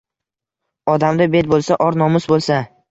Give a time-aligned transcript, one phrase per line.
[0.95, 1.81] Odamda bet bo‘lsa!
[1.91, 2.63] Or-nomus bo‘lsa!